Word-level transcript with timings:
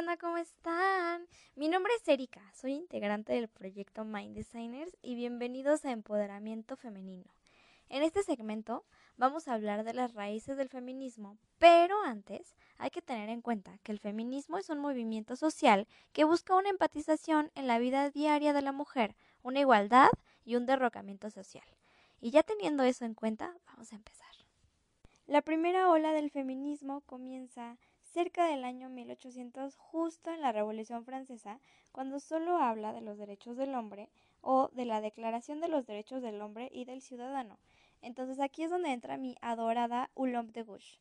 ¿qué 0.00 0.04
onda? 0.04 0.16
¿Cómo 0.16 0.38
están? 0.38 1.26
Mi 1.56 1.68
nombre 1.68 1.92
es 1.94 2.08
Erika, 2.08 2.40
soy 2.54 2.72
integrante 2.72 3.34
del 3.34 3.48
proyecto 3.48 4.02
Mind 4.02 4.34
Designers 4.34 4.96
y 5.02 5.14
bienvenidos 5.14 5.84
a 5.84 5.90
Empoderamiento 5.90 6.74
Femenino. 6.74 7.30
En 7.90 8.02
este 8.02 8.22
segmento 8.22 8.86
vamos 9.18 9.46
a 9.46 9.52
hablar 9.52 9.84
de 9.84 9.92
las 9.92 10.14
raíces 10.14 10.56
del 10.56 10.70
feminismo, 10.70 11.36
pero 11.58 12.02
antes 12.02 12.56
hay 12.78 12.88
que 12.88 13.02
tener 13.02 13.28
en 13.28 13.42
cuenta 13.42 13.76
que 13.82 13.92
el 13.92 13.98
feminismo 13.98 14.56
es 14.56 14.70
un 14.70 14.78
movimiento 14.78 15.36
social 15.36 15.86
que 16.14 16.24
busca 16.24 16.56
una 16.56 16.70
empatización 16.70 17.50
en 17.54 17.66
la 17.66 17.78
vida 17.78 18.08
diaria 18.08 18.54
de 18.54 18.62
la 18.62 18.72
mujer, 18.72 19.14
una 19.42 19.60
igualdad 19.60 20.08
y 20.46 20.56
un 20.56 20.64
derrocamiento 20.64 21.28
social. 21.28 21.68
Y 22.22 22.30
ya 22.30 22.42
teniendo 22.42 22.84
eso 22.84 23.04
en 23.04 23.12
cuenta, 23.12 23.54
vamos 23.66 23.92
a 23.92 23.96
empezar. 23.96 24.30
La 25.26 25.42
primera 25.42 25.90
ola 25.90 26.14
del 26.14 26.30
feminismo 26.30 27.02
comienza 27.02 27.76
cerca 28.12 28.46
del 28.46 28.64
año 28.64 28.88
1800, 28.88 29.76
justo 29.76 30.30
en 30.30 30.40
la 30.40 30.52
Revolución 30.52 31.04
Francesa, 31.04 31.60
cuando 31.92 32.20
solo 32.20 32.58
habla 32.58 32.92
de 32.92 33.00
los 33.00 33.18
derechos 33.18 33.56
del 33.56 33.74
hombre 33.74 34.08
o 34.40 34.68
de 34.72 34.84
la 34.84 35.00
Declaración 35.00 35.60
de 35.60 35.68
los 35.68 35.86
Derechos 35.86 36.22
del 36.22 36.40
Hombre 36.40 36.70
y 36.72 36.84
del 36.84 37.02
Ciudadano. 37.02 37.58
Entonces 38.02 38.40
aquí 38.40 38.62
es 38.62 38.70
donde 38.70 38.92
entra 38.92 39.16
mi 39.16 39.36
adorada 39.40 40.10
Oulompe 40.14 40.52
de 40.52 40.62
Gouges. 40.62 40.98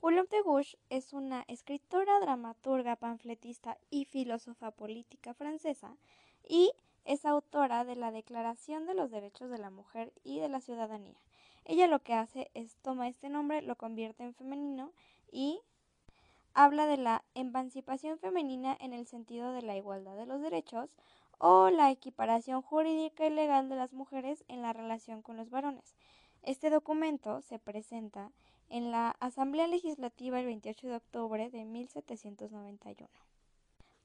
Oulompe 0.00 0.36
de 0.36 0.42
Gouges 0.42 0.76
es 0.90 1.12
una 1.12 1.44
escritora, 1.48 2.20
dramaturga, 2.20 2.96
panfletista 2.96 3.78
y 3.90 4.04
filósofa 4.04 4.70
política 4.70 5.34
francesa 5.34 5.96
y 6.46 6.72
es 7.04 7.24
autora 7.24 7.84
de 7.84 7.96
la 7.96 8.12
Declaración 8.12 8.86
de 8.86 8.94
los 8.94 9.10
Derechos 9.10 9.50
de 9.50 9.58
la 9.58 9.70
Mujer 9.70 10.12
y 10.22 10.40
de 10.40 10.48
la 10.48 10.60
Ciudadanía. 10.60 11.16
Ella 11.64 11.86
lo 11.86 12.00
que 12.00 12.14
hace 12.14 12.50
es 12.54 12.76
toma 12.76 13.08
este 13.08 13.28
nombre, 13.28 13.62
lo 13.62 13.76
convierte 13.76 14.22
en 14.22 14.34
femenino 14.34 14.92
y 15.32 15.60
habla 16.58 16.88
de 16.88 16.96
la 16.96 17.22
emancipación 17.36 18.18
femenina 18.18 18.76
en 18.80 18.92
el 18.92 19.06
sentido 19.06 19.52
de 19.52 19.62
la 19.62 19.76
igualdad 19.76 20.16
de 20.16 20.26
los 20.26 20.42
derechos 20.42 20.90
o 21.38 21.70
la 21.70 21.92
equiparación 21.92 22.62
jurídica 22.62 23.24
y 23.24 23.30
legal 23.30 23.68
de 23.68 23.76
las 23.76 23.92
mujeres 23.92 24.44
en 24.48 24.60
la 24.62 24.72
relación 24.72 25.22
con 25.22 25.36
los 25.36 25.50
varones. 25.50 25.94
Este 26.42 26.68
documento 26.68 27.42
se 27.42 27.60
presenta 27.60 28.32
en 28.70 28.90
la 28.90 29.10
Asamblea 29.20 29.68
Legislativa 29.68 30.40
el 30.40 30.46
28 30.46 30.88
de 30.88 30.96
octubre 30.96 31.48
de 31.48 31.64
1791. 31.64 33.08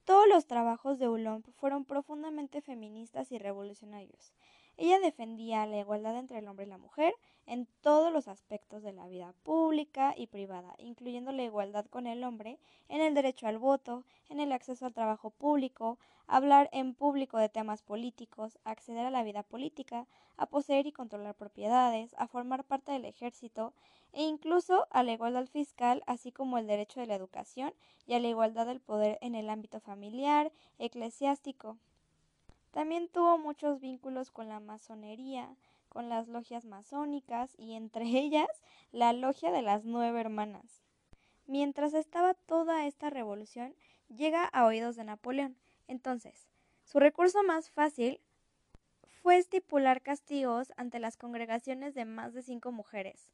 Todos 0.05 0.27
los 0.27 0.45
trabajos 0.45 0.99
de 0.99 1.07
Oulompe 1.07 1.51
fueron 1.53 1.85
profundamente 1.85 2.61
feministas 2.61 3.31
y 3.31 3.39
revolucionarios. 3.39 4.31
Ella 4.77 4.99
defendía 4.99 5.65
la 5.65 5.79
igualdad 5.79 6.19
entre 6.19 6.37
el 6.37 6.47
hombre 6.47 6.67
y 6.67 6.69
la 6.69 6.77
mujer 6.77 7.15
en 7.45 7.67
todos 7.81 8.11
los 8.11 8.27
aspectos 8.27 8.83
de 8.83 8.93
la 8.93 9.07
vida 9.07 9.33
pública 9.43 10.13
y 10.17 10.27
privada, 10.27 10.75
incluyendo 10.77 11.31
la 11.31 11.43
igualdad 11.43 11.85
con 11.85 12.07
el 12.07 12.23
hombre 12.23 12.59
en 12.89 13.01
el 13.01 13.13
derecho 13.13 13.47
al 13.47 13.57
voto, 13.57 14.03
en 14.29 14.39
el 14.39 14.51
acceso 14.51 14.85
al 14.85 14.93
trabajo 14.93 15.29
público, 15.29 15.97
hablar 16.27 16.69
en 16.71 16.93
público 16.93 17.37
de 17.37 17.49
temas 17.49 17.81
políticos, 17.81 18.57
acceder 18.63 19.05
a 19.05 19.11
la 19.11 19.23
vida 19.23 19.43
política, 19.43 20.07
a 20.37 20.45
poseer 20.45 20.87
y 20.87 20.91
controlar 20.91 21.35
propiedades, 21.35 22.15
a 22.17 22.27
formar 22.27 22.63
parte 22.63 22.91
del 22.91 23.05
ejército 23.05 23.73
e 24.13 24.23
incluso 24.23 24.87
a 24.91 25.03
la 25.03 25.11
igualdad 25.11 25.47
fiscal, 25.47 26.03
así 26.05 26.31
como 26.31 26.57
el 26.57 26.67
derecho 26.67 26.99
de 26.99 27.07
la 27.07 27.15
educación 27.15 27.73
y 28.05 28.13
a 28.13 28.19
la 28.19 28.27
igualdad 28.27 28.65
del 28.65 28.79
poder 28.79 29.17
en 29.21 29.35
el 29.35 29.49
ámbito 29.49 29.79
familiar, 29.79 30.51
eclesiástico. 30.79 31.77
También 32.71 33.07
tuvo 33.07 33.37
muchos 33.37 33.79
vínculos 33.79 34.31
con 34.31 34.49
la 34.49 34.59
masonería, 34.59 35.55
con 35.93 36.09
las 36.09 36.27
logias 36.27 36.65
masónicas 36.65 37.53
y 37.57 37.75
entre 37.75 38.03
ellas 38.19 38.49
la 38.91 39.13
logia 39.13 39.51
de 39.51 39.61
las 39.61 39.85
nueve 39.85 40.19
hermanas. 40.19 40.81
Mientras 41.45 41.93
estaba 41.93 42.33
toda 42.33 42.87
esta 42.87 43.09
revolución, 43.09 43.75
llega 44.09 44.43
a 44.45 44.65
oídos 44.65 44.95
de 44.95 45.03
Napoleón. 45.03 45.57
Entonces, 45.87 46.49
su 46.83 46.99
recurso 46.99 47.43
más 47.43 47.69
fácil 47.69 48.19
fue 49.21 49.37
estipular 49.37 50.01
castigos 50.01 50.73
ante 50.75 50.99
las 50.99 51.15
congregaciones 51.15 51.93
de 51.93 52.05
más 52.05 52.33
de 52.33 52.41
cinco 52.41 52.71
mujeres. 52.71 53.29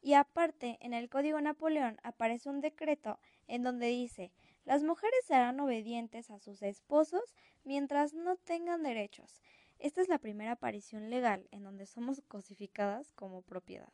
Y 0.00 0.14
aparte, 0.14 0.78
en 0.80 0.94
el 0.94 1.08
Código 1.08 1.40
Napoleón 1.40 1.98
aparece 2.02 2.50
un 2.50 2.60
decreto 2.60 3.18
en 3.46 3.62
donde 3.62 3.86
dice 3.86 4.32
las 4.64 4.84
mujeres 4.84 5.24
serán 5.24 5.58
obedientes 5.58 6.30
a 6.30 6.38
sus 6.38 6.62
esposos 6.62 7.34
mientras 7.64 8.14
no 8.14 8.36
tengan 8.36 8.82
derechos. 8.82 9.42
Esta 9.82 10.00
es 10.00 10.08
la 10.08 10.18
primera 10.18 10.52
aparición 10.52 11.10
legal 11.10 11.48
en 11.50 11.64
donde 11.64 11.86
somos 11.86 12.22
cosificadas 12.28 13.10
como 13.14 13.42
propiedad. 13.42 13.92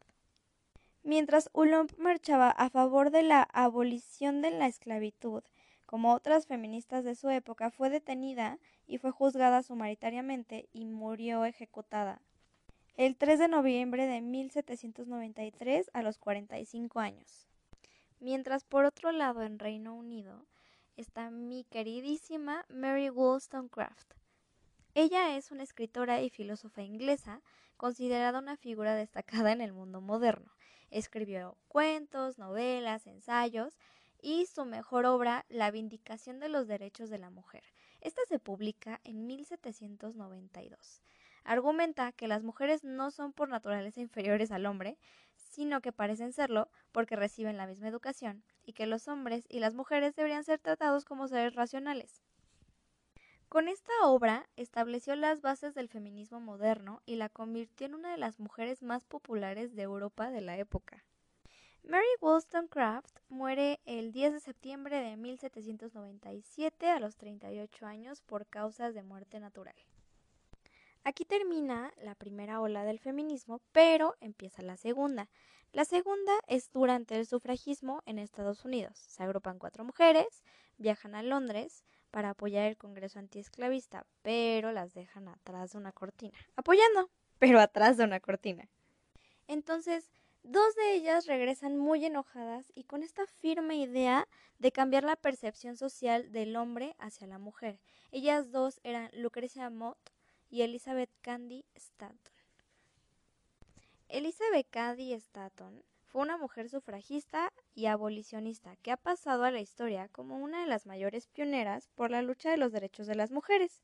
Mientras 1.03 1.49
Ulomp 1.55 1.97
marchaba 1.97 2.51
a 2.51 2.69
favor 2.69 3.11
de 3.11 3.23
la 3.23 3.49
abolición 3.55 4.43
de 4.43 4.51
la 4.51 4.67
esclavitud, 4.67 5.43
como 5.87 6.13
otras 6.13 6.47
feministas 6.47 7.05
de 7.05 7.15
su 7.15 7.31
época, 7.31 7.71
fue 7.71 7.89
detenida 7.89 8.59
y 8.87 8.99
fue 8.99 9.13
juzgada 9.13 9.63
sumariamente 9.63 10.69
y 10.75 10.85
murió 10.85 11.47
ejecutada 11.47 12.21
el 12.99 13.17
3 13.17 13.39
de 13.39 13.49
noviembre 13.49 14.07
de 14.07 14.21
1793 14.21 15.91
a 15.95 16.03
los 16.03 16.19
45 16.19 17.01
años. 17.01 17.47
Mientras 18.21 18.65
por 18.65 18.85
otro 18.85 19.11
lado 19.11 19.43
en 19.43 19.59
Reino 19.59 19.95
Unido, 19.95 20.45
está 20.99 21.31
mi 21.31 21.65
queridísima 21.65 22.67
Mary 22.69 23.09
Wollstonecraft. 23.09 24.19
Ella 24.95 25.37
es 25.37 25.51
una 25.51 25.63
escritora 25.63 26.23
y 26.23 26.31
filósofa 26.31 26.83
inglesa, 26.83 27.43
considerada 27.77 28.39
una 28.39 28.57
figura 28.57 28.95
destacada 28.95 29.53
en 29.53 29.61
el 29.61 29.73
mundo 29.73 30.01
moderno. 30.01 30.53
Escribió 30.91 31.57
cuentos, 31.69 32.39
novelas, 32.39 33.07
ensayos 33.07 33.79
y 34.21 34.47
su 34.47 34.65
mejor 34.65 35.07
obra, 35.07 35.45
La 35.49 35.71
Vindicación 35.71 36.41
de 36.41 36.49
los 36.49 36.67
Derechos 36.67 37.11
de 37.11 37.19
la 37.19 37.31
Mujer. 37.31 37.63
Esta 38.01 38.23
se 38.29 38.39
publica 38.39 39.01
en 39.05 39.27
1792. 39.27 41.03
Argumenta 41.45 42.13
que 42.13 42.29
las 42.29 42.43
mujeres 42.43 42.85
no 42.85 43.11
son 43.11 43.33
por 43.33 43.49
naturaleza 43.49 44.01
inferiores 44.01 44.51
al 44.51 44.67
hombre, 44.67 44.99
sino 45.37 45.81
que 45.81 45.93
parecen 45.93 46.33
serlo 46.33 46.69
porque 46.93 47.17
reciben 47.17 47.57
la 47.57 47.67
misma 47.67 47.89
educación 47.89 48.45
y 48.65 48.73
que 48.73 48.87
los 48.87 49.09
hombres 49.09 49.45
y 49.49 49.61
las 49.61 49.75
mujeres 49.75 50.15
deberían 50.17 50.45
ser 50.45 50.59
tratados 50.59 51.05
como 51.05 51.29
seres 51.29 51.55
racionales. 51.55 52.23
Con 53.49 53.67
esta 53.67 53.93
obra 54.05 54.47
estableció 54.57 55.17
las 55.17 55.41
bases 55.41 55.75
del 55.75 55.89
feminismo 55.89 56.39
moderno 56.39 57.01
y 57.07 57.17
la 57.17 57.31
convirtió 57.31 57.87
en 57.87 57.95
una 57.95 58.11
de 58.11 58.19
las 58.19 58.39
mujeres 58.39 58.83
más 58.83 59.07
populares 59.07 59.75
de 59.75 59.83
Europa 59.83 60.31
de 60.31 60.43
la 60.43 60.59
época. 60.59 61.03
Mary 61.83 62.05
Wollstonecraft 62.21 63.21
muere 63.31 63.81
el 63.87 64.13
10 64.13 64.35
de 64.35 64.41
septiembre 64.41 65.01
de 65.01 65.17
1797 65.17 66.91
a 66.91 67.01
los 67.01 67.17
38 67.17 67.87
años 67.87 68.21
por 68.21 68.47
causas 68.47 68.93
de 68.93 69.03
muerte 69.03 69.41
natural. 69.41 69.77
Aquí 71.03 71.25
termina 71.25 71.95
la 72.03 72.15
primera 72.15 72.61
ola 72.61 72.85
del 72.85 72.99
feminismo, 72.99 73.63
pero 73.73 74.15
empieza 74.21 74.61
la 74.61 74.77
segunda. 74.77 75.31
La 75.73 75.87
segunda 75.87 76.33
es 76.49 76.71
durante 76.71 77.17
el 77.17 77.25
sufragismo 77.25 78.03
en 78.05 78.19
Estados 78.19 78.67
Unidos. 78.67 78.99
Se 78.99 79.23
agrupan 79.23 79.59
cuatro 79.59 79.85
mujeres, 79.85 80.45
viajan 80.77 81.15
a 81.15 81.23
Londres 81.23 81.83
para 82.11 82.31
apoyar 82.31 82.67
el 82.67 82.77
Congreso 82.77 83.19
antiesclavista, 83.19 84.07
pero 84.23 84.73
las 84.73 84.95
dejan 84.95 85.29
atrás 85.29 85.73
de 85.73 85.79
una 85.79 85.93
cortina. 85.93 86.37
Apoyando, 86.57 87.11
pero 87.39 87.61
atrás 87.61 87.97
de 87.97 88.05
una 88.05 88.21
cortina. 88.21 88.69
Entonces, 89.47 90.11
dos 90.43 90.75
de 90.75 90.95
ellas 90.95 91.27
regresan 91.27 91.77
muy 91.77 92.05
enojadas 92.05 92.73
y 92.75 92.85
con 92.85 93.03
esta 93.03 93.27
firme 93.27 93.77
idea 93.77 94.29
de 94.59 94.73
cambiar 94.73 95.05
la 95.05 95.17
percepción 95.17 95.77
social 95.77 96.33
del 96.33 96.57
hombre 96.57 96.95
hacia 96.99 97.27
la 97.27 97.39
mujer. 97.39 97.79
Ellas 98.11 98.51
dos 98.51 98.81
eran 98.83 99.11
Lucrecia 99.13 99.71
Mott 99.71 99.99
y 100.51 100.63
Elizabeth 100.63 101.11
Candy 101.21 101.65
Stanton. 101.75 102.39
Elizabeth 104.09 104.67
Cady 104.71 105.13
Stanton 105.13 105.85
fue 106.09 106.23
una 106.23 106.39
mujer 106.39 106.69
sufragista 106.69 107.53
y 107.75 107.87
abolicionista 107.87 108.77
que 108.77 108.91
ha 108.91 108.97
pasado 108.97 109.45
a 109.45 109.51
la 109.51 109.61
historia 109.61 110.09
como 110.09 110.39
una 110.39 110.63
de 110.63 110.67
las 110.67 110.87
mayores 110.87 111.27
pioneras 111.27 111.89
por 111.95 112.11
la 112.11 112.23
lucha 112.23 112.51
de 112.51 112.57
los 112.57 112.73
derechos 112.73 113.07
de 113.07 113.15
las 113.15 113.31
mujeres. 113.31 113.83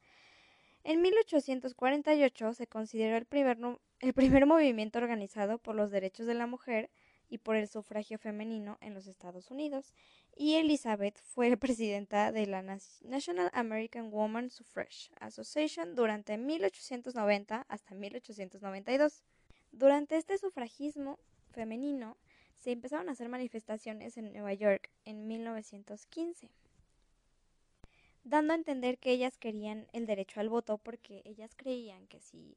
En 0.85 1.03
1848 1.03 2.55
se 2.55 2.67
consideró 2.67 3.17
el 3.17 3.27
primer, 3.27 3.59
el 4.01 4.13
primer 4.15 4.47
movimiento 4.47 4.99
organizado 4.99 5.59
por 5.59 5.75
los 5.75 5.91
derechos 5.91 6.27
de 6.27 6.35
la 6.35 6.47
mujer 6.47 6.91
y 7.29 7.39
por 7.39 7.57
el 7.57 7.69
sufragio 7.69 8.19
femenino 8.19 8.79
en 8.81 8.95
los 8.95 9.07
Estados 9.07 9.51
Unidos, 9.51 9.93
y 10.37 10.55
Elizabeth 10.55 11.19
fue 11.21 11.57
presidenta 11.57 12.33
de 12.33 12.47
la 12.47 12.63
National 12.63 13.51
American 13.53 14.11
Woman 14.11 14.51
Suffrage 14.51 15.11
Association 15.21 15.95
durante 15.95 16.37
1890 16.37 17.67
hasta 17.69 17.95
1892. 17.95 19.23
Durante 19.73 20.17
este 20.17 20.39
sufragismo 20.39 21.19
femenino 21.55 22.17
se 22.59 22.73
empezaron 22.73 23.09
a 23.09 23.13
hacer 23.13 23.29
manifestaciones 23.29 24.17
en 24.17 24.33
Nueva 24.33 24.53
York 24.55 24.91
en 25.05 25.27
1915, 25.27 26.51
dando 28.25 28.53
a 28.53 28.57
entender 28.57 28.99
que 28.99 29.11
ellas 29.11 29.39
querían 29.39 29.87
el 29.93 30.07
derecho 30.07 30.41
al 30.41 30.49
voto 30.49 30.79
porque 30.79 31.23
ellas 31.25 31.55
creían 31.57 32.07
que 32.07 32.21
si 32.21 32.57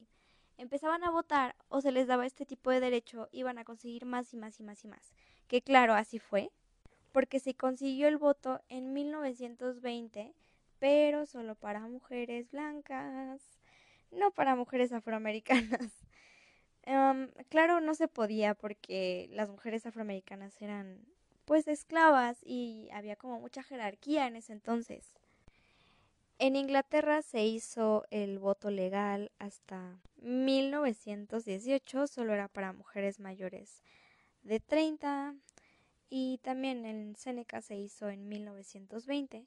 empezaban 0.57 1.03
a 1.03 1.11
votar 1.11 1.55
o 1.69 1.81
se 1.81 1.91
les 1.91 2.07
daba 2.07 2.25
este 2.25 2.45
tipo 2.45 2.71
de 2.71 2.79
derecho 2.79 3.29
iban 3.31 3.57
a 3.57 3.65
conseguir 3.65 4.05
más 4.05 4.33
y 4.33 4.37
más 4.37 4.59
y 4.59 4.63
más 4.63 4.83
y 4.83 4.87
más. 4.87 5.13
Que 5.47 5.61
claro, 5.61 5.93
así 5.93 6.19
fue, 6.19 6.51
porque 7.11 7.39
se 7.39 7.53
consiguió 7.53 8.07
el 8.07 8.17
voto 8.17 8.61
en 8.69 8.93
1920, 8.93 10.33
pero 10.79 11.25
solo 11.25 11.55
para 11.55 11.81
mujeres 11.81 12.51
blancas, 12.51 13.41
no 14.11 14.31
para 14.31 14.55
mujeres 14.55 14.91
afroamericanas. 14.91 16.06
Em, 16.89 17.29
claro, 17.49 17.81
no 17.81 17.95
se 17.95 18.07
podía 18.07 18.53
porque 18.55 19.27
las 19.33 19.49
mujeres 19.49 19.85
afroamericanas 19.85 20.61
eran 20.61 21.05
pues 21.43 21.67
esclavas 21.67 22.37
y 22.45 22.87
había 22.93 23.17
como 23.17 23.41
mucha 23.41 23.61
jerarquía 23.61 24.25
en 24.25 24.37
ese 24.37 24.53
entonces. 24.53 25.13
En 26.39 26.55
Inglaterra 26.55 27.21
se 27.23 27.43
hizo 27.43 28.05
el 28.09 28.39
voto 28.39 28.71
legal 28.71 29.33
hasta 29.37 29.99
1918, 30.21 32.07
solo 32.07 32.33
era 32.33 32.47
para 32.47 32.71
mujeres 32.71 33.19
mayores 33.19 33.83
de 34.43 34.61
30 34.61 35.35
y 36.09 36.37
también 36.37 36.85
en 36.85 37.17
Seneca 37.17 37.61
se 37.61 37.75
hizo 37.75 38.07
en 38.07 38.29
1920. 38.29 39.45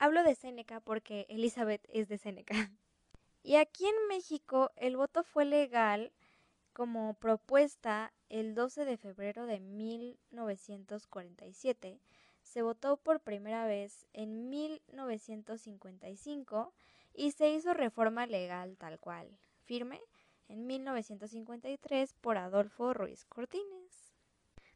Hablo 0.00 0.24
de 0.24 0.34
Seneca 0.34 0.80
porque 0.80 1.26
Elizabeth 1.28 1.86
es 1.92 2.08
de 2.08 2.18
Seneca. 2.18 2.72
Y 3.42 3.56
aquí 3.56 3.86
en 3.86 4.06
México 4.08 4.70
el 4.76 4.96
voto 4.96 5.22
fue 5.22 5.44
legal 5.44 6.10
como 6.72 7.12
propuesta 7.14 8.12
el 8.28 8.54
12 8.54 8.84
de 8.84 8.96
febrero 8.96 9.46
de 9.46 9.60
1947. 9.60 12.00
Se 12.42 12.62
votó 12.62 12.96
por 12.96 13.20
primera 13.20 13.66
vez 13.66 14.06
en 14.12 14.48
1955 14.48 16.72
y 17.14 17.30
se 17.32 17.50
hizo 17.50 17.74
reforma 17.74 18.26
legal 18.26 18.76
tal 18.76 19.00
cual, 19.00 19.36
firme, 19.64 20.00
en 20.48 20.66
1953 20.66 22.14
por 22.14 22.38
Adolfo 22.38 22.94
Ruiz 22.94 23.24
Cortines. 23.26 24.14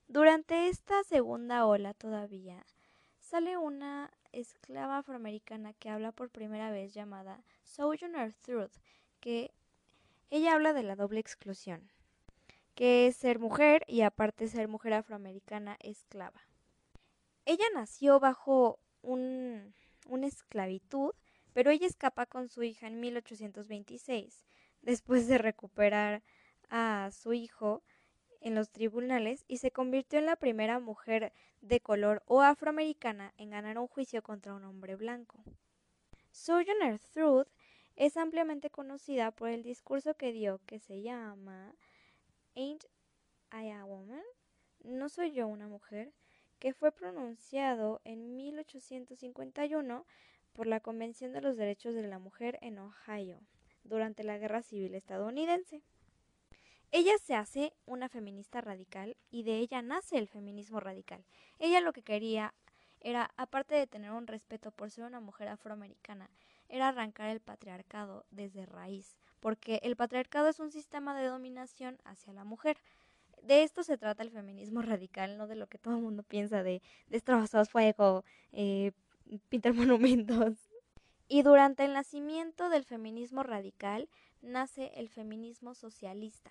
Durante 0.08 0.68
esta 0.68 1.02
segunda 1.04 1.64
ola 1.66 1.94
todavía 1.94 2.66
sale 3.20 3.56
una 3.56 4.10
esclava 4.32 4.98
afroamericana 4.98 5.72
que 5.74 5.90
habla 5.90 6.12
por 6.12 6.30
primera 6.30 6.70
vez 6.70 6.94
llamada 6.94 7.42
Sojourner 7.62 8.34
Truth, 8.34 8.72
que 9.20 9.52
ella 10.30 10.54
habla 10.54 10.72
de 10.72 10.82
la 10.82 10.96
doble 10.96 11.20
exclusión, 11.20 11.90
que 12.74 13.06
es 13.06 13.16
ser 13.16 13.38
mujer 13.38 13.84
y 13.86 14.00
aparte 14.00 14.48
ser 14.48 14.68
mujer 14.68 14.94
afroamericana 14.94 15.76
esclava. 15.80 16.40
Ella 17.44 17.66
nació 17.74 18.20
bajo 18.20 18.78
un, 19.02 19.74
una 20.06 20.26
esclavitud, 20.26 21.12
pero 21.52 21.70
ella 21.70 21.86
escapa 21.86 22.26
con 22.26 22.48
su 22.48 22.62
hija 22.62 22.86
en 22.86 23.00
1826, 23.00 24.46
después 24.80 25.26
de 25.28 25.38
recuperar 25.38 26.22
a 26.70 27.10
su 27.12 27.34
hijo 27.34 27.82
en 28.42 28.54
los 28.54 28.70
tribunales 28.70 29.44
y 29.48 29.58
se 29.58 29.70
convirtió 29.70 30.18
en 30.18 30.26
la 30.26 30.36
primera 30.36 30.78
mujer 30.78 31.32
de 31.60 31.80
color 31.80 32.22
o 32.26 32.42
afroamericana 32.42 33.32
en 33.38 33.50
ganar 33.50 33.78
un 33.78 33.86
juicio 33.86 34.22
contra 34.22 34.54
un 34.54 34.64
hombre 34.64 34.96
blanco. 34.96 35.42
Sojourner 36.30 36.98
Truth 36.98 37.48
es 37.96 38.16
ampliamente 38.16 38.68
conocida 38.68 39.30
por 39.30 39.48
el 39.48 39.62
discurso 39.62 40.14
que 40.14 40.32
dio 40.32 40.60
que 40.66 40.78
se 40.78 41.02
llama 41.02 41.74
Ain't 42.54 42.84
I 43.52 43.70
a 43.70 43.84
Woman? 43.84 44.22
¿No 44.80 45.08
soy 45.08 45.32
yo 45.32 45.46
una 45.46 45.68
mujer? 45.68 46.12
que 46.62 46.72
fue 46.72 46.92
pronunciado 46.92 48.00
en 48.04 48.36
1851 48.36 50.06
por 50.52 50.68
la 50.68 50.78
Convención 50.78 51.32
de 51.32 51.40
los 51.40 51.56
Derechos 51.56 51.92
de 51.92 52.06
la 52.06 52.20
Mujer 52.20 52.56
en 52.62 52.78
Ohio 52.78 53.40
durante 53.82 54.22
la 54.22 54.38
Guerra 54.38 54.62
Civil 54.62 54.94
estadounidense. 54.94 55.82
Ella 56.94 57.16
se 57.16 57.34
hace 57.34 57.72
una 57.86 58.10
feminista 58.10 58.60
radical 58.60 59.16
y 59.30 59.44
de 59.44 59.56
ella 59.56 59.80
nace 59.80 60.18
el 60.18 60.28
feminismo 60.28 60.78
radical. 60.78 61.24
Ella 61.58 61.80
lo 61.80 61.94
que 61.94 62.02
quería 62.02 62.52
era, 63.00 63.30
aparte 63.38 63.74
de 63.74 63.86
tener 63.86 64.10
un 64.10 64.26
respeto 64.26 64.72
por 64.72 64.90
ser 64.90 65.04
una 65.04 65.18
mujer 65.18 65.48
afroamericana, 65.48 66.28
era 66.68 66.88
arrancar 66.88 67.30
el 67.30 67.40
patriarcado 67.40 68.26
desde 68.30 68.66
raíz, 68.66 69.16
porque 69.40 69.80
el 69.82 69.96
patriarcado 69.96 70.48
es 70.48 70.60
un 70.60 70.70
sistema 70.70 71.18
de 71.18 71.28
dominación 71.28 71.98
hacia 72.04 72.34
la 72.34 72.44
mujer. 72.44 72.76
De 73.42 73.62
esto 73.62 73.82
se 73.84 73.96
trata 73.96 74.22
el 74.22 74.30
feminismo 74.30 74.82
radical, 74.82 75.38
no 75.38 75.46
de 75.46 75.56
lo 75.56 75.68
que 75.68 75.78
todo 75.78 75.96
el 75.96 76.02
mundo 76.02 76.22
piensa 76.24 76.62
de 76.62 76.82
destrozos, 77.06 77.70
fuego, 77.70 78.22
eh, 78.52 78.92
pintar 79.48 79.72
monumentos. 79.74 80.68
Y 81.26 81.40
durante 81.40 81.86
el 81.86 81.94
nacimiento 81.94 82.68
del 82.68 82.84
feminismo 82.84 83.42
radical 83.42 84.10
nace 84.42 84.92
el 84.96 85.08
feminismo 85.08 85.74
socialista, 85.74 86.50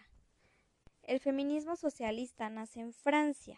el 1.04 1.20
feminismo 1.20 1.76
socialista 1.76 2.50
nace 2.50 2.80
en 2.80 2.94
Francia, 2.94 3.58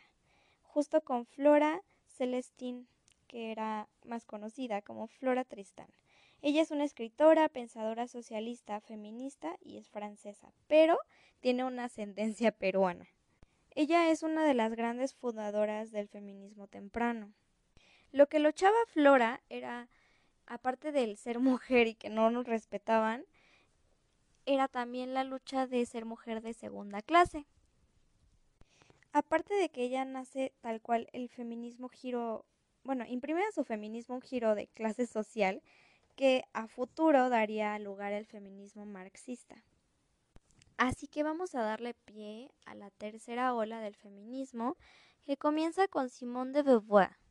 justo 0.64 1.02
con 1.02 1.26
Flora 1.26 1.82
Celestine, 2.08 2.86
que 3.28 3.52
era 3.52 3.88
más 4.06 4.26
conocida 4.26 4.82
como 4.82 5.08
Flora 5.08 5.44
Tristán. 5.44 5.88
Ella 6.42 6.62
es 6.62 6.72
una 6.72 6.84
escritora, 6.84 7.48
pensadora 7.50 8.08
socialista, 8.08 8.82
feminista 8.82 9.56
y 9.62 9.78
es 9.78 9.90
francesa, 9.90 10.52
pero 10.68 10.98
tiene 11.40 11.64
una 11.64 11.86
ascendencia 11.86 12.52
peruana. 12.52 13.08
Ella 13.72 14.10
es 14.12 14.24
una 14.24 14.46
de 14.46 14.54
las 14.54 14.76
grandes 14.76 15.16
fundadoras 15.16 15.92
del 15.92 16.08
feminismo 16.08 16.68
temprano. 16.68 17.34
Lo 18.12 18.28
que 18.28 18.40
luchaba 18.40 18.76
Flora 18.88 19.42
era, 19.50 19.90
aparte 20.46 20.92
del 20.92 21.18
ser 21.18 21.40
mujer 21.40 21.88
y 21.88 21.96
que 21.96 22.10
no 22.10 22.30
nos 22.30 22.46
respetaban, 22.46 23.26
era 24.46 24.68
también 24.68 25.14
la 25.14 25.24
lucha 25.24 25.68
de 25.68 25.86
ser 25.86 26.06
mujer 26.06 26.42
de 26.42 26.54
segunda 26.54 27.02
clase. 27.02 27.46
Aparte 29.12 29.54
de 29.54 29.70
que 29.70 29.84
ella 29.84 30.06
nace 30.06 30.54
tal 30.62 30.82
cual 30.82 31.08
el 31.14 31.30
feminismo 31.30 31.88
giro, 31.90 32.46
bueno, 32.84 33.06
imprime 33.06 33.44
a 33.44 33.52
su 33.52 33.64
feminismo 33.64 34.16
un 34.16 34.22
giro 34.22 34.56
de 34.56 34.68
clase 34.68 35.06
social 35.06 35.62
que 36.16 36.44
a 36.54 36.68
futuro 36.68 37.30
daría 37.30 37.78
lugar 37.80 38.14
al 38.14 38.26
feminismo 38.26 38.86
marxista. 38.86 39.64
Así 40.78 41.08
que 41.08 41.24
vamos 41.24 41.56
a 41.56 41.62
darle 41.62 41.94
pie 41.94 42.52
a 42.66 42.76
la 42.76 42.90
tercera 42.90 43.54
ola 43.54 43.80
del 43.80 43.96
feminismo 43.96 44.78
que 45.26 45.38
comienza 45.38 45.88
con 45.88 46.10
Simone 46.10 46.52
de 46.52 46.64
Beauvoir. 46.64 47.23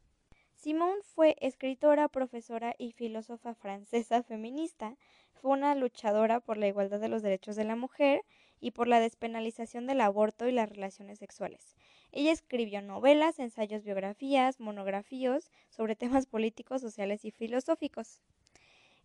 Simone 0.63 1.03
fue 1.17 1.35
escritora, 1.41 2.07
profesora 2.07 2.77
y 2.79 2.93
filósofa 2.93 3.53
francesa 3.53 4.23
feminista. 4.23 4.97
Fue 5.33 5.51
una 5.51 5.75
luchadora 5.75 6.39
por 6.39 6.57
la 6.57 6.69
igualdad 6.69 7.01
de 7.01 7.09
los 7.09 7.21
derechos 7.21 7.57
de 7.57 7.65
la 7.65 7.75
mujer 7.75 8.23
y 8.61 8.71
por 8.71 8.87
la 8.87 9.01
despenalización 9.01 9.89
del 9.89 10.01
aborto 10.01 10.47
y 10.47 10.53
las 10.53 10.69
relaciones 10.69 11.19
sexuales. 11.19 11.75
Ella 12.13 12.31
escribió 12.31 12.81
novelas, 12.81 13.41
ensayos, 13.41 13.83
biografías, 13.83 14.61
monografías 14.61 15.51
sobre 15.69 15.97
temas 15.97 16.27
políticos, 16.27 16.81
sociales 16.81 17.25
y 17.25 17.33
filosóficos. 17.33 18.21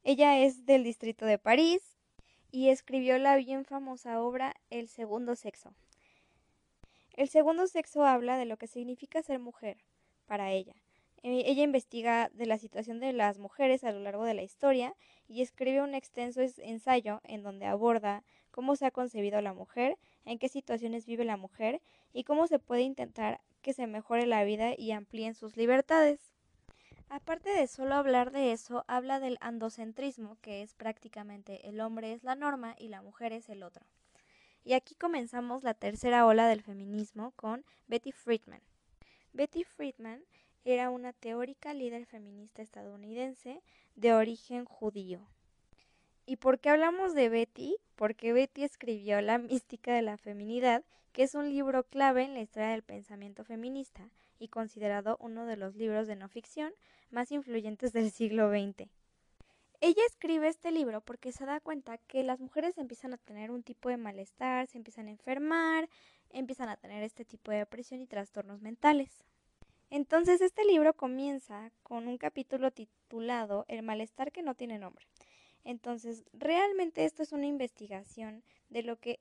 Ella 0.04 0.38
es 0.38 0.68
del 0.68 0.84
distrito 0.84 1.26
de 1.26 1.40
París 1.40 1.98
y 2.52 2.70
escribió 2.70 3.18
la 3.18 3.36
bien 3.36 3.66
famosa 3.66 4.22
obra 4.22 4.54
El 4.70 4.90
segundo 4.90 5.36
sexo. 5.36 5.74
El 7.16 7.30
segundo 7.30 7.66
sexo 7.66 8.06
habla 8.06 8.38
de 8.38 8.46
lo 8.46 8.58
que 8.58 8.68
significa 8.68 9.24
ser 9.24 9.40
mujer 9.40 9.78
para 10.28 10.52
ella 10.52 10.76
ella 11.24 11.64
investiga 11.64 12.30
de 12.34 12.46
la 12.46 12.58
situación 12.58 13.00
de 13.00 13.12
las 13.14 13.40
mujeres 13.40 13.84
a 13.84 13.92
lo 13.92 14.00
largo 14.00 14.24
de 14.24 14.34
la 14.34 14.44
historia 14.44 14.96
y 15.28 15.42
escribe 15.42 15.82
un 15.82 15.96
extenso 15.96 16.42
ensayo 16.58 17.22
en 17.24 17.44
donde 17.44 17.66
aborda 17.66 18.24
cómo 18.52 18.76
se 18.76 18.86
ha 18.86 18.92
concebido 18.92 19.42
la 19.42 19.54
mujer, 19.54 19.98
en 20.26 20.40
qué 20.40 20.50
situaciones 20.50 21.06
vive 21.06 21.26
la 21.26 21.38
mujer 21.38 21.82
y 22.14 22.24
cómo 22.24 22.48
se 22.48 22.60
puede 22.60 22.82
intentar 22.82 23.42
que 23.62 23.74
se 23.74 23.88
mejore 23.88 24.26
la 24.26 24.44
vida 24.44 24.74
y 24.78 24.92
amplíen 24.92 25.34
sus 25.34 25.58
libertades. 25.58 26.34
Aparte 27.10 27.50
de 27.50 27.68
solo 27.68 27.96
hablar 27.96 28.32
de 28.32 28.52
eso, 28.52 28.84
habla 28.88 29.20
del 29.20 29.38
andocentrismo, 29.40 30.38
que 30.42 30.62
es 30.62 30.74
prácticamente 30.74 31.68
el 31.70 31.80
hombre 31.80 32.12
es 32.12 32.24
la 32.24 32.36
norma 32.36 32.76
y 32.78 32.90
la 32.90 33.02
mujer 33.02 33.32
es 33.32 33.48
el 33.50 33.64
otro. 33.64 33.86
Y 34.64 34.74
aquí 34.74 34.96
comenzamos 34.96 35.64
la 35.64 35.74
tercera 35.74 36.26
ola 36.26 36.48
del 36.48 36.62
feminismo 36.62 37.32
con 37.38 37.64
Betty 37.88 38.12
Friedman. 38.12 38.62
Betty 39.32 39.64
Friedman 39.64 40.24
era 40.66 40.90
una 40.90 41.14
teórica 41.14 41.74
líder 41.74 42.06
feminista 42.06 42.62
estadounidense 42.62 43.62
de 43.96 44.14
origen 44.14 44.66
judío. 44.66 45.28
¿Y 46.26 46.36
por 46.36 46.60
qué 46.60 46.70
hablamos 46.70 47.14
de 47.14 47.30
Betty? 47.30 47.78
Porque 47.96 48.34
Betty 48.34 48.64
escribió 48.64 49.22
La 49.22 49.38
mística 49.38 49.94
de 49.94 50.02
la 50.02 50.18
feminidad, 50.18 50.84
que 51.14 51.24
es 51.24 51.36
un 51.36 51.50
libro 51.50 51.84
clave 51.84 52.24
en 52.24 52.34
la 52.34 52.42
historia 52.42 52.70
del 52.70 52.84
pensamiento 52.84 53.44
feminista 53.44 54.10
y 54.40 54.50
considerado 54.50 55.18
uno 55.20 55.46
de 55.46 55.58
los 55.58 55.76
libros 55.76 56.06
de 56.06 56.16
no 56.16 56.28
ficción 56.28 56.74
más 57.10 57.32
influyentes 57.32 57.94
del 57.94 58.12
siglo 58.12 58.50
XX. 58.50 58.90
Ella 59.80 60.02
escribe 60.08 60.48
este 60.48 60.72
libro 60.72 61.02
porque 61.02 61.32
se 61.32 61.46
da 61.46 61.60
cuenta 61.60 61.98
que 61.98 62.24
las 62.24 62.40
mujeres 62.40 62.78
empiezan 62.78 63.14
a 63.14 63.18
tener 63.18 63.52
un 63.52 63.64
tipo 63.64 63.90
de 63.90 63.98
malestar, 63.98 64.68
se 64.68 64.78
empiezan 64.78 65.08
a 65.08 65.12
enfermar, 65.12 65.88
empiezan 66.32 66.70
a 66.70 66.78
tener 66.78 67.04
este 67.04 67.26
tipo 67.26 67.52
de 67.52 67.60
depresión 67.60 68.02
y 68.02 68.08
trastornos 68.08 68.62
mentales. 68.62 69.24
Entonces 69.90 70.42
este 70.42 70.66
libro 70.66 70.94
comienza 70.94 71.72
con 71.84 72.08
un 72.08 72.18
capítulo 72.18 72.72
titulado 72.72 73.66
El 73.68 73.84
malestar 73.84 74.32
que 74.32 74.44
no 74.44 74.56
tiene 74.56 74.80
nombre. 74.80 75.08
Entonces, 75.64 76.24
realmente 76.32 77.04
esto 77.04 77.24
es 77.24 77.34
una 77.34 77.46
investigación 77.46 78.42
de 78.70 78.84
lo 78.84 78.98
que 79.00 79.20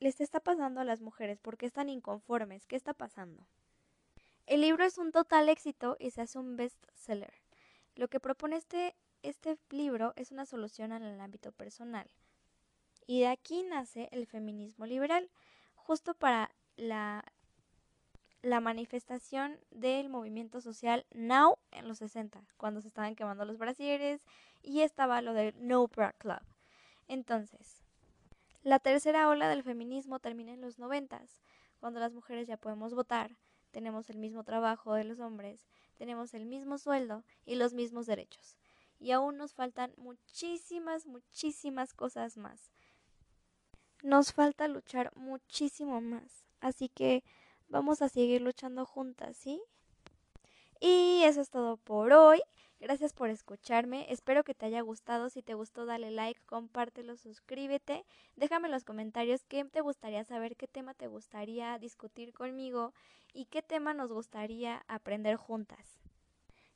les 0.00 0.20
está 0.20 0.40
pasando 0.40 0.80
a 0.80 0.84
las 0.84 1.00
mujeres, 1.00 1.38
por 1.38 1.56
qué 1.56 1.66
están 1.66 1.88
inconformes, 1.88 2.66
qué 2.66 2.74
está 2.74 2.94
pasando. 2.94 3.46
El 4.46 4.60
libro 4.60 4.84
es 4.84 4.98
un 4.98 5.12
total 5.12 5.48
éxito 5.48 5.96
y 6.00 6.10
se 6.10 6.22
hace 6.22 6.38
un 6.38 6.56
bestseller. 6.56 7.32
Lo 7.94 8.08
que 8.08 8.20
propone 8.20 8.56
este, 8.56 8.96
este 9.22 9.56
libro 9.70 10.12
es 10.16 10.32
una 10.32 10.46
solución 10.46 10.92
en 10.92 11.04
el 11.04 11.20
ámbito 11.20 11.52
personal. 11.52 12.10
Y 13.06 13.20
de 13.20 13.28
aquí 13.28 13.62
nace 13.62 14.08
el 14.10 14.26
feminismo 14.26 14.86
liberal, 14.86 15.30
justo 15.76 16.14
para 16.14 16.50
la, 16.76 17.24
la 18.44 18.60
manifestación 18.60 19.58
del 19.70 20.10
movimiento 20.10 20.60
social 20.60 21.06
Now 21.14 21.56
en 21.70 21.88
los 21.88 21.98
60, 21.98 22.44
cuando 22.58 22.82
se 22.82 22.88
estaban 22.88 23.16
quemando 23.16 23.46
los 23.46 23.56
brasieres 23.56 24.20
y 24.62 24.82
estaba 24.82 25.22
lo 25.22 25.32
del 25.32 25.54
No 25.56 25.88
Bra 25.88 26.12
Club. 26.12 26.42
Entonces, 27.08 27.82
la 28.62 28.78
tercera 28.78 29.30
ola 29.30 29.48
del 29.48 29.62
feminismo 29.62 30.18
termina 30.18 30.52
en 30.52 30.60
los 30.60 30.78
90, 30.78 31.22
cuando 31.80 32.00
las 32.00 32.12
mujeres 32.12 32.46
ya 32.46 32.58
podemos 32.58 32.94
votar, 32.94 33.34
tenemos 33.70 34.10
el 34.10 34.18
mismo 34.18 34.44
trabajo 34.44 34.92
de 34.92 35.04
los 35.04 35.20
hombres, 35.20 35.66
tenemos 35.96 36.34
el 36.34 36.44
mismo 36.44 36.76
sueldo 36.76 37.24
y 37.46 37.54
los 37.54 37.72
mismos 37.72 38.04
derechos. 38.04 38.58
Y 38.98 39.12
aún 39.12 39.38
nos 39.38 39.54
faltan 39.54 39.94
muchísimas, 39.96 41.06
muchísimas 41.06 41.94
cosas 41.94 42.36
más. 42.36 42.70
Nos 44.02 44.34
falta 44.34 44.68
luchar 44.68 45.12
muchísimo 45.16 46.02
más. 46.02 46.44
Así 46.60 46.88
que 46.88 47.24
vamos 47.74 48.02
a 48.02 48.08
seguir 48.08 48.40
luchando 48.40 48.86
juntas, 48.86 49.36
¿sí? 49.36 49.60
Y 50.80 51.22
eso 51.24 51.40
es 51.40 51.50
todo 51.50 51.76
por 51.76 52.12
hoy. 52.12 52.40
Gracias 52.78 53.12
por 53.12 53.30
escucharme. 53.30 54.06
Espero 54.12 54.44
que 54.44 54.54
te 54.54 54.66
haya 54.66 54.80
gustado. 54.80 55.28
Si 55.28 55.42
te 55.42 55.54
gustó, 55.54 55.84
dale 55.84 56.12
like, 56.12 56.40
compártelo, 56.46 57.16
suscríbete. 57.16 58.04
Déjame 58.36 58.68
en 58.68 58.72
los 58.72 58.84
comentarios 58.84 59.42
qué 59.44 59.64
te 59.64 59.80
gustaría 59.80 60.22
saber, 60.24 60.56
qué 60.56 60.68
tema 60.68 60.94
te 60.94 61.08
gustaría 61.08 61.76
discutir 61.78 62.32
conmigo 62.32 62.94
y 63.32 63.46
qué 63.46 63.60
tema 63.60 63.92
nos 63.92 64.12
gustaría 64.12 64.84
aprender 64.86 65.36
juntas. 65.36 65.98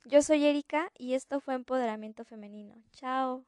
Yo 0.04 0.20
soy 0.22 0.46
Erika 0.46 0.90
y 0.98 1.14
esto 1.14 1.40
fue 1.40 1.54
Empoderamiento 1.54 2.24
Femenino. 2.24 2.74
Chao. 2.90 3.44